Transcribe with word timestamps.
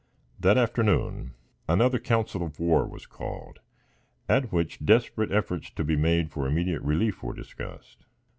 That 0.39 0.57
afternoon 0.57 1.35
another 1.67 1.99
council 1.99 2.41
of 2.41 2.59
war 2.59 2.87
was 2.87 3.05
called, 3.05 3.59
at 4.27 4.51
which 4.51 4.83
desperate 4.83 5.31
efforts 5.31 5.69
to 5.69 5.83
be 5.83 5.95
made 5.95 6.31
for 6.31 6.47
immediate 6.47 6.81
relief 6.81 7.21
were 7.21 7.35
discussed. 7.35 7.99